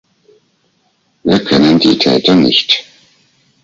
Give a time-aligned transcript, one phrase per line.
[1.21, 2.85] Wir kennen die Täter nicht.